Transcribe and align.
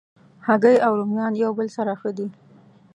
هګۍ 0.47 0.77
او 0.85 0.91
رومیان 0.99 1.33
یو 1.43 1.51
بل 1.57 1.67
سره 1.77 1.91
ښه 1.99 2.09
دي. 2.17 2.27